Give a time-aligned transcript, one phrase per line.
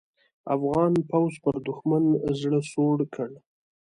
[0.55, 2.05] افغان پوځ پر دوښمن
[2.39, 3.29] زړه سوړ کړ.